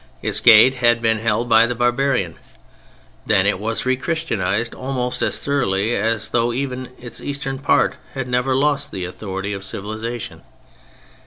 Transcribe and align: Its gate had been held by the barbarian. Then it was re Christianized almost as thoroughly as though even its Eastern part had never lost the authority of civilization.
Its 0.23 0.39
gate 0.39 0.73
had 0.73 0.99
been 0.99 1.19
held 1.19 1.47
by 1.47 1.67
the 1.67 1.75
barbarian. 1.75 2.39
Then 3.27 3.45
it 3.45 3.59
was 3.59 3.85
re 3.85 3.95
Christianized 3.95 4.73
almost 4.73 5.21
as 5.21 5.37
thoroughly 5.37 5.95
as 5.95 6.31
though 6.31 6.51
even 6.51 6.89
its 6.97 7.21
Eastern 7.21 7.59
part 7.59 7.97
had 8.15 8.27
never 8.27 8.55
lost 8.55 8.91
the 8.91 9.05
authority 9.05 9.53
of 9.53 9.63
civilization. 9.63 10.41